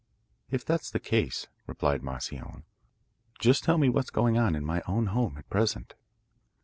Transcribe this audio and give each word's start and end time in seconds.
'If 0.49 0.65
that's 0.65 0.89
the 0.89 0.99
case,' 0.99 1.45
replied 1.67 2.01
Moscione, 2.01 2.63
'just 3.37 3.63
tell 3.63 3.77
me 3.77 3.87
what's 3.87 4.09
going 4.09 4.35
on 4.35 4.55
in 4.55 4.65
my 4.65 4.81
own 4.87 5.05
home 5.13 5.37
at 5.37 5.47
present. 5.47 5.93